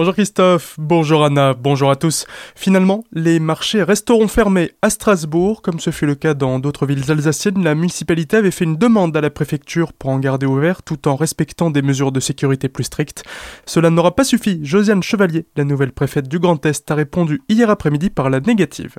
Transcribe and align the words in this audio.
Bonjour 0.00 0.14
Christophe, 0.14 0.76
bonjour 0.78 1.26
Anna, 1.26 1.52
bonjour 1.52 1.90
à 1.90 1.96
tous. 1.96 2.24
Finalement, 2.54 3.04
les 3.12 3.38
marchés 3.38 3.82
resteront 3.82 4.28
fermés 4.28 4.70
à 4.80 4.88
Strasbourg, 4.88 5.60
comme 5.60 5.78
ce 5.78 5.90
fut 5.90 6.06
le 6.06 6.14
cas 6.14 6.32
dans 6.32 6.58
d'autres 6.58 6.86
villes 6.86 7.10
alsaciennes. 7.10 7.62
La 7.62 7.74
municipalité 7.74 8.38
avait 8.38 8.50
fait 8.50 8.64
une 8.64 8.76
demande 8.76 9.14
à 9.14 9.20
la 9.20 9.28
préfecture 9.28 9.92
pour 9.92 10.08
en 10.08 10.18
garder 10.18 10.46
ouvert 10.46 10.82
tout 10.82 11.06
en 11.06 11.16
respectant 11.16 11.70
des 11.70 11.82
mesures 11.82 12.12
de 12.12 12.20
sécurité 12.20 12.70
plus 12.70 12.84
strictes. 12.84 13.24
Cela 13.66 13.90
n'aura 13.90 14.14
pas 14.14 14.24
suffi. 14.24 14.60
Josiane 14.62 15.02
Chevalier, 15.02 15.44
la 15.54 15.64
nouvelle 15.64 15.92
préfète 15.92 16.28
du 16.28 16.38
Grand 16.38 16.64
Est, 16.64 16.90
a 16.90 16.94
répondu 16.94 17.42
hier 17.50 17.68
après-midi 17.68 18.08
par 18.08 18.30
la 18.30 18.40
négative. 18.40 18.96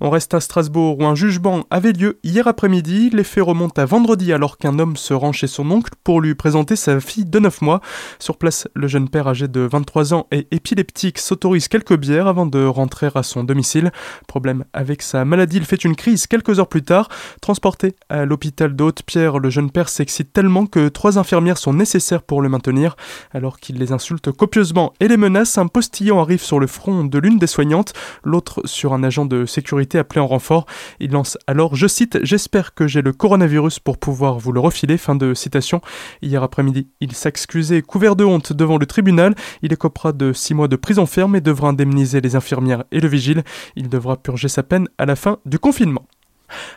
On 0.00 0.10
reste 0.10 0.34
à 0.34 0.40
Strasbourg 0.40 0.98
où 0.98 1.06
un 1.06 1.14
jugement 1.14 1.64
avait 1.70 1.92
lieu 1.92 2.18
hier 2.22 2.46
après-midi. 2.46 3.10
Les 3.10 3.24
faits 3.24 3.44
remontent 3.44 3.80
à 3.80 3.86
vendredi 3.86 4.32
alors 4.32 4.58
qu'un 4.58 4.78
homme 4.78 4.96
se 4.96 5.14
rend 5.14 5.32
chez 5.32 5.46
son 5.46 5.70
oncle 5.70 5.92
pour 6.04 6.20
lui 6.20 6.34
présenter 6.34 6.76
sa 6.76 7.00
fille 7.00 7.24
de 7.24 7.38
9 7.38 7.62
mois. 7.62 7.80
Sur 8.18 8.36
place, 8.36 8.68
le 8.74 8.88
jeune 8.88 9.08
père 9.08 9.28
âgé 9.28 9.48
de 9.48 9.60
23 9.60 10.12
ans 10.12 10.26
et 10.32 10.46
épileptique 10.50 11.18
s'autorise 11.18 11.68
quelques 11.68 11.96
bières 11.96 12.26
avant 12.26 12.44
de 12.44 12.64
rentrer 12.66 13.08
à 13.14 13.22
son 13.22 13.44
domicile. 13.44 13.90
Problème 14.26 14.64
avec 14.74 15.00
sa 15.00 15.24
maladie, 15.24 15.56
il 15.56 15.64
fait 15.64 15.82
une 15.84 15.96
crise 15.96 16.26
quelques 16.26 16.58
heures 16.58 16.68
plus 16.68 16.82
tard. 16.82 17.08
Transporté 17.40 17.96
à 18.10 18.26
l'hôpital 18.26 18.76
de 18.76 18.84
Haute-Pierre, 18.84 19.38
le 19.38 19.48
jeune 19.48 19.70
père 19.70 19.88
s'excite 19.88 20.32
tellement 20.32 20.66
que 20.66 20.88
trois 20.88 21.18
infirmières 21.18 21.58
sont 21.58 21.72
nécessaires 21.72 22.22
pour 22.22 22.42
le 22.42 22.50
maintenir. 22.50 22.96
Alors 23.32 23.58
qu'il 23.58 23.78
les 23.78 23.92
insulte 23.92 24.30
copieusement 24.30 24.92
et 25.00 25.08
les 25.08 25.16
menace, 25.16 25.56
un 25.56 25.68
postillon 25.68 26.20
arrive 26.20 26.42
sur 26.42 26.60
le 26.60 26.66
front 26.66 27.04
de 27.04 27.18
l'une 27.18 27.38
des 27.38 27.46
soignantes, 27.46 27.94
l'autre 28.24 28.60
sur 28.66 28.92
un 28.92 29.02
agent 29.02 29.24
de 29.24 29.35
sécurité 29.44 29.98
appelé 29.98 30.20
en 30.20 30.26
renfort. 30.26 30.66
Il 31.00 31.10
lance 31.10 31.36
alors, 31.46 31.74
je 31.74 31.86
cite, 31.86 32.18
J'espère 32.22 32.74
que 32.74 32.86
j'ai 32.86 33.02
le 33.02 33.12
coronavirus 33.12 33.80
pour 33.80 33.98
pouvoir 33.98 34.38
vous 34.38 34.52
le 34.52 34.60
refiler. 34.60 34.96
Fin 34.96 35.14
de 35.14 35.34
citation. 35.34 35.80
Hier 36.22 36.42
après-midi, 36.42 36.88
il 37.00 37.12
s'excusait 37.12 37.82
couvert 37.82 38.16
de 38.16 38.24
honte 38.24 38.52
devant 38.52 38.78
le 38.78 38.86
tribunal. 38.86 39.34
Il 39.62 39.72
écopera 39.72 40.12
de 40.12 40.32
6 40.32 40.54
mois 40.54 40.68
de 40.68 40.76
prison 40.76 41.06
ferme 41.06 41.36
et 41.36 41.40
devra 41.40 41.68
indemniser 41.68 42.20
les 42.20 42.36
infirmières 42.36 42.84
et 42.92 43.00
le 43.00 43.08
vigile. 43.08 43.42
Il 43.74 43.88
devra 43.88 44.16
purger 44.16 44.48
sa 44.48 44.62
peine 44.62 44.88
à 44.98 45.06
la 45.06 45.16
fin 45.16 45.38
du 45.44 45.58
confinement. 45.58 46.06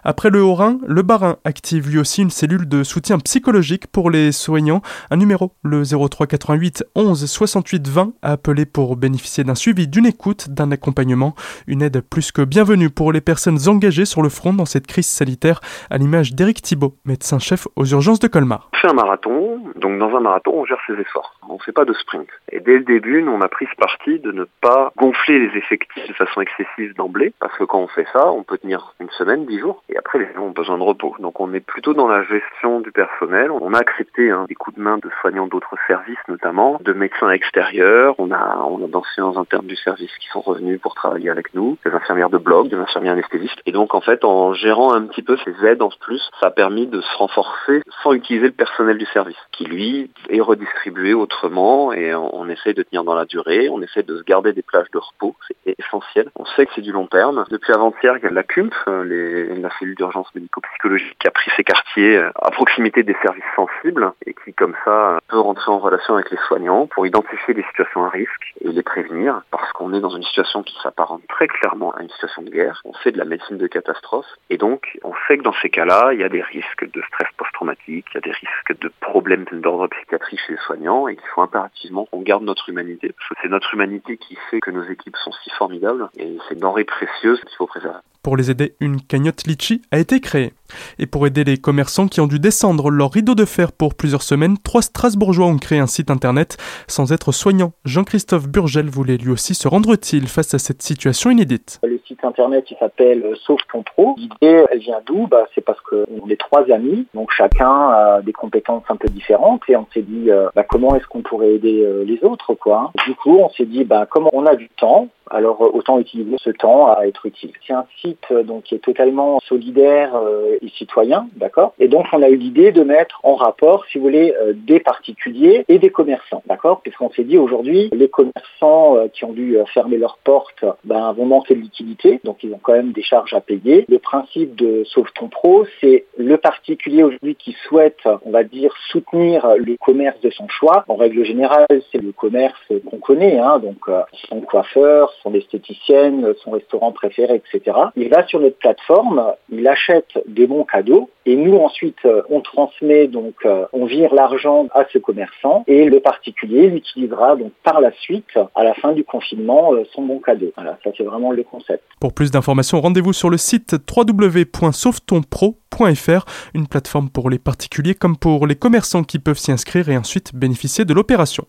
Après 0.03 0.29
le 0.29 0.41
Haut-Rhin, 0.41 0.79
le 0.87 1.01
Bas-Rhin 1.01 1.37
active 1.43 1.89
lui 1.89 1.99
aussi 1.99 2.21
une 2.21 2.29
cellule 2.29 2.67
de 2.67 2.83
soutien 2.83 3.17
psychologique 3.19 3.87
pour 3.87 4.09
les 4.09 4.31
soignants. 4.31 4.81
Un 5.11 5.17
numéro, 5.17 5.51
le 5.63 5.83
03 5.83 6.27
88 6.27 6.83
11 6.95 7.25
68 7.29 7.87
20, 7.87 8.13
a 8.21 8.31
appelé 8.31 8.65
pour 8.65 8.95
bénéficier 8.95 9.43
d'un 9.43 9.55
suivi, 9.55 9.87
d'une 9.87 10.05
écoute, 10.05 10.49
d'un 10.49 10.71
accompagnement. 10.71 11.35
Une 11.67 11.81
aide 11.81 12.01
plus 12.01 12.31
que 12.31 12.41
bienvenue 12.41 12.89
pour 12.89 13.11
les 13.11 13.21
personnes 13.21 13.59
engagées 13.67 14.05
sur 14.05 14.21
le 14.21 14.29
front 14.29 14.53
dans 14.53 14.65
cette 14.65 14.87
crise 14.87 15.07
sanitaire, 15.07 15.61
à 15.89 15.97
l'image 15.97 16.33
d'Éric 16.33 16.61
Thibault, 16.61 16.95
médecin-chef 17.05 17.67
aux 17.75 17.85
urgences 17.85 18.19
de 18.19 18.27
Colmar. 18.27 18.69
On 18.73 18.77
fait 18.77 18.87
un 18.87 18.93
marathon, 18.93 19.61
donc 19.75 19.99
dans 19.99 20.15
un 20.15 20.19
marathon, 20.19 20.51
on 20.53 20.65
gère 20.65 20.79
ses 20.87 20.93
efforts. 20.93 21.35
On 21.49 21.55
ne 21.55 21.59
fait 21.59 21.71
pas 21.71 21.85
de 21.85 21.93
sprint. 21.93 22.27
Et 22.51 22.59
dès 22.59 22.77
le 22.77 22.83
début, 22.83 23.21
nous, 23.23 23.31
on 23.31 23.41
a 23.41 23.47
pris 23.47 23.65
ce 23.69 23.75
parti 23.75 24.19
de 24.19 24.31
ne 24.31 24.45
pas 24.61 24.91
gonfler 24.97 25.39
les 25.39 25.57
effectifs 25.57 26.07
de 26.07 26.13
façon 26.13 26.41
excessive 26.41 26.95
d'emblée, 26.95 27.33
parce 27.39 27.57
que 27.57 27.63
quand 27.63 27.79
on 27.79 27.87
fait 27.87 28.07
ça, 28.13 28.31
on 28.31 28.43
peut 28.43 28.57
tenir 28.57 28.93
une 28.99 29.09
semaine, 29.11 29.45
dix 29.45 29.58
et 29.89 29.97
après 29.97 30.19
les 30.19 30.33
gens 30.33 30.43
ont 30.43 30.51
besoin 30.51 30.77
de 30.77 30.83
repos. 30.83 31.15
Donc 31.19 31.39
on 31.39 31.53
est 31.53 31.59
plutôt 31.59 31.93
dans 31.93 32.07
la 32.07 32.23
gestion 32.23 32.79
du 32.79 32.91
personnel. 32.91 33.51
On 33.51 33.73
a 33.73 33.79
accepté 33.79 34.31
hein, 34.31 34.45
des 34.47 34.55
coups 34.55 34.77
de 34.77 34.81
main 34.81 34.97
de 34.97 35.09
soignants 35.21 35.47
d'autres 35.47 35.75
services 35.87 36.17
notamment, 36.27 36.79
de 36.83 36.93
médecins 36.93 37.31
extérieurs. 37.31 38.15
On 38.17 38.31
a 38.31 38.57
on 38.67 38.83
a 38.83 38.87
d'anciens 38.87 39.35
internes 39.35 39.67
du 39.67 39.75
service 39.75 40.11
qui 40.19 40.27
sont 40.29 40.41
revenus 40.41 40.79
pour 40.81 40.95
travailler 40.95 41.29
avec 41.29 41.53
nous, 41.53 41.77
des 41.85 41.91
infirmières 41.91 42.29
de 42.29 42.37
bloc, 42.37 42.69
des 42.69 42.77
infirmières 42.77 43.13
anesthésistes. 43.13 43.61
Et 43.65 43.71
donc 43.71 43.93
en 43.95 44.01
fait 44.01 44.23
en 44.25 44.53
gérant 44.53 44.93
un 44.93 45.03
petit 45.03 45.21
peu 45.21 45.37
ces 45.37 45.65
aides 45.65 45.81
en 45.81 45.89
plus, 45.99 46.21
ça 46.39 46.47
a 46.47 46.51
permis 46.51 46.87
de 46.87 47.01
se 47.01 47.17
renforcer 47.17 47.81
sans 48.03 48.13
utiliser 48.13 48.47
le 48.47 48.53
personnel 48.53 48.97
du 48.97 49.05
service, 49.07 49.37
qui 49.51 49.65
lui 49.65 50.11
est 50.29 50.41
redistribué 50.41 51.13
autrement 51.13 51.93
et 51.93 52.13
on, 52.15 52.47
essaie 52.49 52.73
de 52.73 52.83
tenir 52.83 53.03
dans 53.03 53.13
la 53.13 53.25
durée, 53.25 53.69
on 53.69 53.81
essaie 53.81 54.01
de 54.01 54.17
se 54.17 54.23
garder 54.23 54.53
des 54.53 54.63
plages 54.63 54.89
de 54.91 54.97
repos, 54.97 55.35
c'est 55.47 55.75
essentiel. 55.77 56.29
On 56.35 56.45
sait 56.45 56.65
que 56.65 56.71
c'est 56.75 56.81
du 56.81 56.91
long 56.91 57.05
terme. 57.05 57.45
Depuis 57.51 57.73
avant-hier, 57.73 58.17
il 58.17 58.23
y 58.23 58.27
a 58.27 58.31
la 58.31 58.43
CUMP, 58.43 58.73
euh, 58.87 59.03
les, 59.03 59.48
la 59.55 59.69
cellule 59.77 59.95
d'urgence 59.95 60.33
médico-psychologique 60.35 61.17
qui 61.19 61.27
a 61.27 61.31
pris 61.31 61.51
ses 61.55 61.63
quartiers 61.63 62.17
euh, 62.17 62.31
à 62.41 62.51
proximité 62.51 63.03
des 63.03 63.15
services 63.21 63.43
sensibles 63.55 64.11
et 64.25 64.33
qui, 64.33 64.53
comme 64.53 64.75
ça, 64.85 65.19
peut 65.27 65.39
rentrer 65.39 65.71
en 65.71 65.79
relation 65.79 66.15
avec 66.15 66.31
les 66.31 66.37
soignants 66.47 66.87
pour 66.87 67.05
identifier 67.05 67.53
les 67.53 67.63
situations 67.63 68.05
à 68.05 68.09
risque 68.09 68.53
et 68.61 68.69
les 68.69 68.83
prévenir 68.83 69.41
parce 69.51 69.71
qu'on 69.73 69.93
est 69.93 69.99
dans 69.99 70.09
une 70.09 70.23
situation 70.23 70.63
qui 70.63 70.75
s'apparente 70.81 71.21
très 71.27 71.47
clairement 71.47 71.91
à 71.91 72.01
une 72.01 72.09
situation 72.09 72.41
de 72.41 72.49
guerre. 72.49 72.81
On 72.85 72.93
fait 72.93 73.11
de 73.11 73.17
la 73.17 73.25
médecine 73.25 73.57
de 73.57 73.67
catastrophe 73.67 74.27
et 74.49 74.57
donc 74.57 74.97
on 75.03 75.13
sait 75.27 75.37
que 75.37 75.43
dans 75.43 75.55
ces 75.61 75.69
cas-là, 75.69 76.13
il 76.13 76.19
y 76.19 76.23
a 76.23 76.29
des 76.29 76.41
risques 76.41 76.89
de 76.91 77.01
stress 77.01 77.27
post-traumatique, 77.37 78.05
il 78.11 78.15
y 78.15 78.17
a 78.17 78.21
des 78.21 78.31
risques 78.31 78.79
de 78.81 78.91
problèmes 79.01 79.45
d'ordre 79.51 79.87
psychiatrique 79.87 80.39
chez 80.45 80.53
les 80.53 80.59
soignants 80.59 81.07
et 81.07 81.15
qu'il 81.15 81.27
faut 81.33 81.41
impérativement 81.41 82.05
qu'on 82.05 82.21
garde 82.21 82.43
notre 82.43 82.69
humanité 82.69 83.13
parce 83.17 83.29
que 83.29 83.35
c'est 83.41 83.49
notre 83.49 83.73
humanité 83.73 84.17
qui 84.17 84.37
fait 84.49 84.59
que 84.59 84.71
nos 84.71 84.83
équipes 84.83 85.15
sont 85.17 85.31
si 85.43 85.49
formidables 85.51 86.09
et 86.17 86.37
c'est 86.47 86.55
une 86.55 86.61
denrée 86.61 86.83
précieuse 86.83 87.39
qu'il 87.41 87.55
faut 87.57 87.67
préserver. 87.67 87.99
Pour 88.21 88.35
les 88.35 88.51
aider, 88.51 88.75
une 88.79 89.01
cagnotte 89.01 89.47
Litchi 89.47 89.81
a 89.91 89.99
été 89.99 90.19
créée. 90.19 90.53
Et 90.97 91.05
pour 91.05 91.25
aider 91.27 91.43
les 91.43 91.57
commerçants 91.57 92.07
qui 92.07 92.21
ont 92.21 92.27
dû 92.27 92.39
descendre 92.39 92.89
leur 92.89 93.11
rideau 93.11 93.35
de 93.35 93.45
fer 93.45 93.71
pour 93.71 93.95
plusieurs 93.95 94.23
semaines, 94.23 94.57
trois 94.63 94.81
Strasbourgeois 94.81 95.47
ont 95.47 95.57
créé 95.57 95.79
un 95.79 95.87
site 95.87 96.11
internet. 96.11 96.57
Sans 96.87 97.11
être 97.11 97.31
soignant, 97.31 97.71
Jean-Christophe 97.85 98.47
Burgel 98.47 98.89
voulait 98.89 99.17
lui 99.17 99.31
aussi 99.31 99.53
se 99.53 99.67
rendre 99.67 99.93
utile 99.93 100.27
face 100.27 100.53
à 100.53 100.59
cette 100.59 100.81
situation 100.81 101.31
inédite? 101.31 101.79
Le 101.83 101.99
site 102.07 102.23
internet 102.23 102.65
il 102.71 102.77
s'appelle 102.77 103.23
Sauve 103.45 103.59
ton 103.71 103.83
pro. 103.83 104.15
L'idée 104.17 104.65
elle 104.71 104.79
vient 104.79 104.99
d'où? 105.05 105.27
Bah, 105.27 105.45
C'est 105.55 105.61
parce 105.61 105.79
qu'on 105.81 106.29
est 106.29 106.39
trois 106.39 106.69
amis, 106.71 107.07
donc 107.13 107.31
chacun 107.31 107.89
a 107.89 108.21
des 108.21 108.33
compétences 108.33 108.83
un 108.89 108.95
peu 108.95 109.07
différentes 109.09 109.61
et 109.67 109.75
on 109.75 109.87
s'est 109.93 110.01
dit 110.01 110.29
euh, 110.31 110.49
bah, 110.55 110.63
comment 110.63 110.95
est-ce 110.95 111.07
qu'on 111.07 111.21
pourrait 111.21 111.55
aider 111.55 111.83
euh, 111.83 112.03
les 112.03 112.23
autres 112.23 112.53
quoi? 112.53 112.91
Du 113.05 113.15
coup 113.15 113.37
on 113.37 113.49
s'est 113.49 113.65
dit 113.65 113.83
bah, 113.83 114.07
comment 114.09 114.29
on 114.33 114.45
a 114.45 114.55
du 114.55 114.69
temps, 114.69 115.07
alors 115.29 115.61
euh, 115.61 115.69
autant 115.73 115.99
utiliser 115.99 116.35
ce 116.39 116.49
temps 116.49 116.91
à 116.91 117.07
être 117.07 117.25
utile. 117.25 117.51
C'est 117.65 117.73
un 117.73 117.85
site 118.01 118.23
euh, 118.31 118.43
donc 118.43 118.63
qui 118.63 118.75
est 118.75 118.79
totalement 118.79 119.39
solidaire 119.47 120.15
euh, 120.15 120.57
et 120.61 120.69
citoyen, 120.69 121.27
d'accord? 121.35 121.73
Et 121.79 121.87
donc 121.87 122.05
on 122.11 122.21
a 122.21 122.29
eu 122.29 122.35
l'idée 122.35 122.71
de 122.71 122.83
mettre 122.83 123.19
en 123.23 123.35
rapport, 123.35 123.85
si 123.85 123.97
vous 123.97 124.03
voulez, 124.03 124.33
des 124.53 124.79
particuliers 124.79 125.65
et 125.67 125.79
des 125.79 125.89
commerçants, 125.89 126.43
d'accord? 126.45 126.81
Puisqu'on 126.81 127.09
s'est 127.11 127.23
dit 127.23 127.37
aujourd'hui, 127.37 127.89
les 127.93 128.09
commerçants 128.09 128.97
qui 129.13 129.25
ont 129.25 129.33
dû 129.33 129.57
fermer 129.73 129.97
leurs 129.97 130.17
portes 130.23 130.65
ben, 130.83 131.11
vont 131.13 131.25
manquer 131.25 131.55
de 131.55 131.61
liquidité, 131.61 132.19
donc 132.23 132.43
ils 132.43 132.53
ont 132.53 132.59
quand 132.61 132.73
même 132.73 132.91
des 132.91 133.03
charges 133.03 133.33
à 133.33 133.41
payer. 133.41 133.85
Le 133.87 133.99
principe 133.99 134.55
de 134.55 134.83
Sauve 134.85 135.11
ton 135.13 135.27
Pro, 135.27 135.65
c'est 135.81 136.05
le 136.17 136.37
particulier 136.37 137.03
aujourd'hui 137.03 137.35
qui 137.35 137.55
souhaite, 137.67 137.99
on 138.25 138.31
va 138.31 138.43
dire, 138.43 138.73
soutenir 138.91 139.55
le 139.57 139.77
commerce 139.77 140.19
de 140.21 140.29
son 140.29 140.47
choix. 140.47 140.83
En 140.87 140.95
règle 140.95 141.23
générale, 141.23 141.67
c'est 141.91 142.01
le 142.01 142.11
commerce 142.11 142.59
qu'on 142.89 142.97
connaît, 142.97 143.37
hein, 143.39 143.59
donc 143.59 143.89
son 144.29 144.41
coiffeur, 144.41 145.13
son 145.23 145.33
esthéticienne, 145.33 146.33
son 146.43 146.51
restaurant 146.51 146.91
préféré, 146.91 147.35
etc. 147.35 147.77
Il 147.95 148.09
va 148.09 148.25
sur 148.27 148.39
notre 148.39 148.57
plateforme, 148.57 149.33
il 149.51 149.67
achète 149.67 150.19
des 150.27 150.47
bons 150.49 150.65
cadeaux 150.65 151.09
et 151.25 151.37
nous 151.37 151.55
ensuite 151.57 151.97
euh, 152.05 152.21
on 152.29 152.41
transmet 152.41 153.07
donc 153.07 153.35
euh, 153.45 153.65
on 153.71 153.85
vire 153.85 154.13
l'argent 154.13 154.67
à 154.73 154.83
ce 154.91 154.97
commerçant 154.97 155.63
et 155.67 155.85
le 155.85 156.01
particulier 156.01 156.67
l'utilisera 156.67 157.35
donc 157.35 157.51
par 157.63 157.79
la 157.79 157.91
suite 157.93 158.39
à 158.55 158.63
la 158.63 158.73
fin 158.73 158.93
du 158.93 159.03
confinement 159.03 159.73
euh, 159.73 159.83
son 159.93 160.01
bon 160.01 160.17
cadeau. 160.19 160.51
Voilà, 160.55 160.79
ça 160.83 160.89
c'est 160.97 161.03
vraiment 161.03 161.31
le 161.31 161.43
concept. 161.43 161.83
Pour 162.01 162.13
plus 162.13 162.31
d'informations, 162.31 162.81
rendez-vous 162.81 163.13
sur 163.13 163.29
le 163.29 163.37
site 163.37 163.75
www.sauvetonpro.fr, 163.95 166.25
une 166.55 166.67
plateforme 166.67 167.09
pour 167.09 167.29
les 167.29 167.39
particuliers 167.39 167.95
comme 167.95 168.17
pour 168.17 168.47
les 168.47 168.55
commerçants 168.55 169.03
qui 169.03 169.19
peuvent 169.19 169.37
s'y 169.37 169.51
inscrire 169.51 169.89
et 169.89 169.97
ensuite 169.97 170.35
bénéficier 170.35 170.83
de 170.83 170.93
l'opération. 170.93 171.45